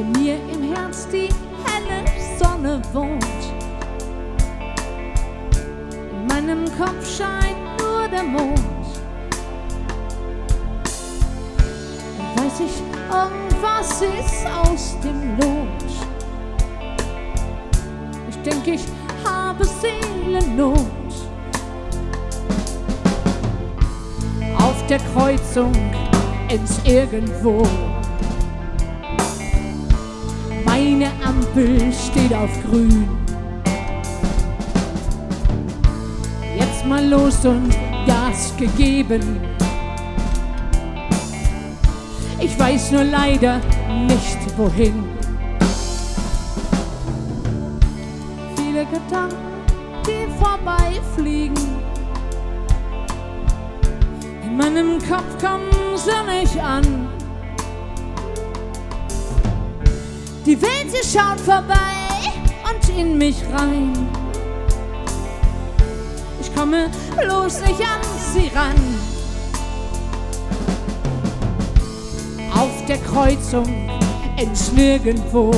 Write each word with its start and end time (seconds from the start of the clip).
wenn 0.00 0.12
mir 0.12 0.36
im 0.52 0.74
Herz 0.74 1.06
die 1.08 1.28
helle 1.64 2.04
Sonne 2.38 2.80
wohnt. 2.92 3.24
In 6.10 6.26
meinem 6.26 6.64
Kopf 6.78 7.18
scheint 7.18 7.58
nur 7.78 8.08
der 8.08 8.22
Mond. 8.22 8.60
Dann 12.34 12.44
weiß 12.44 12.60
ich, 12.60 12.82
was 13.60 14.00
ist 14.00 14.46
aus 14.46 14.96
dem 15.02 15.36
Lot. 15.38 15.68
Ich 18.30 18.36
denke, 18.42 18.70
ich 18.72 18.84
habe 19.24 19.64
Seelennot. 19.64 20.78
Auf 24.56 24.86
der 24.86 24.98
Kreuzung 25.14 25.72
ins 26.48 26.80
Irgendwo. 26.84 27.62
Ampel 31.50 31.92
steht 31.92 32.32
auf 32.32 32.50
grün. 32.62 33.08
Jetzt 36.56 36.86
mal 36.86 37.04
los 37.08 37.44
und 37.44 37.70
Gas 38.06 38.54
gegeben. 38.56 39.40
Ich 42.38 42.58
weiß 42.58 42.92
nur 42.92 43.04
leider 43.04 43.60
nicht 44.06 44.38
wohin. 44.56 45.04
Viele 48.56 48.84
Gedanken, 48.84 49.36
die 50.06 50.28
vorbeifliegen. 50.42 51.56
In 54.44 54.56
meinem 54.56 54.98
Kopf 54.98 55.38
kommen 55.40 55.70
sie 55.96 56.40
nicht 56.40 56.62
an. 56.62 57.19
Die 60.50 60.60
Welt, 60.60 60.90
sie 60.90 61.16
schaut 61.16 61.38
vorbei 61.38 61.76
und 62.64 62.98
in 62.98 63.16
mich 63.16 63.36
rein. 63.52 63.92
Ich 66.40 66.52
komme 66.52 66.90
bloß 67.16 67.60
nicht 67.60 67.80
an 67.80 68.00
sie 68.34 68.50
ran. 68.52 68.74
Auf 72.52 72.84
der 72.88 72.98
Kreuzung 72.98 73.88
ins 74.38 74.72
Nirgendwo. 74.72 75.52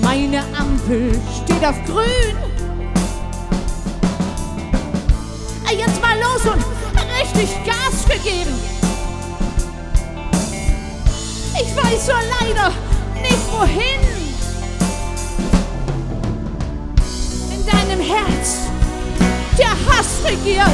Meine 0.00 0.38
Ampel 0.58 1.20
steht 1.44 1.62
auf 1.62 1.76
grün. 1.84 2.34
Jetzt 5.76 6.00
mal 6.00 6.16
los 6.18 6.50
und 6.50 6.64
richtig 7.20 7.50
Gas 7.66 8.06
gegeben. 8.08 8.79
Ich 11.62 11.76
weiß 11.76 12.08
nur 12.08 12.16
leider 12.40 12.72
nicht 13.20 13.52
wohin. 13.52 14.00
In 17.50 17.66
deinem 17.66 18.00
Herz 18.00 18.60
der 19.58 19.68
Hass 19.68 20.24
regiert. 20.24 20.66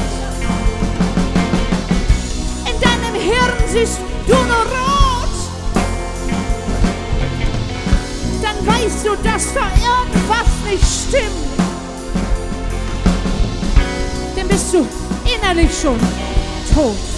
In 2.67 2.81
deinem 2.81 3.21
Hirn 3.21 3.53
siehst 3.69 3.99
du 4.29 4.35
nur 4.35 4.65
rot. 4.65 5.35
Dann 8.41 8.67
weißt 8.67 9.07
du, 9.07 9.17
dass 9.25 9.55
da 9.55 9.67
irgendwas 9.83 10.51
nicht 10.71 10.85
stimmt. 10.85 11.47
Dann 14.37 14.47
bist 14.47 14.73
du 14.73 14.87
innerlich 15.25 15.77
schon 15.81 15.99
tot. 16.73 17.16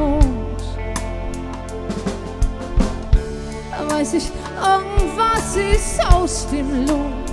Mond. 0.00 0.62
Da 3.70 3.94
weiß 3.94 4.14
ich, 4.14 4.30
irgendwas 4.56 5.56
ist 5.56 6.12
aus 6.12 6.46
dem 6.50 6.86
Lot. 6.86 7.30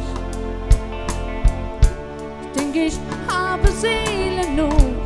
Ich 2.41 2.61
denke, 2.61 2.79
ich 2.85 3.00
habe 3.28 3.67
Seelennot. 3.72 4.97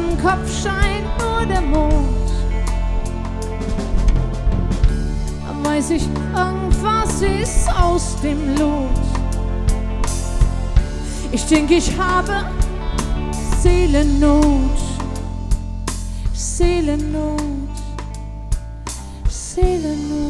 Meinem 0.00 0.18
Kopf 0.18 0.62
scheint 0.62 1.06
nur 1.18 1.46
der 1.46 1.60
Mond. 1.60 2.30
Weiß 5.62 5.90
ich, 5.90 6.02
irgendwas 6.34 7.20
ist 7.22 7.68
aus 7.70 8.16
dem 8.22 8.56
Lot. 8.56 8.88
Ich 11.32 11.44
denke, 11.46 11.74
ich 11.74 11.96
habe. 11.98 12.44
Seelennot. 13.60 14.78
Seelennot. 16.32 17.40
Seelennot. 19.28 20.29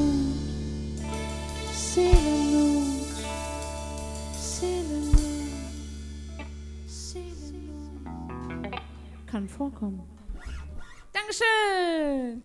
Kann 9.31 9.49
vorkommen. 9.49 10.03
Dankeschön. 11.13 12.43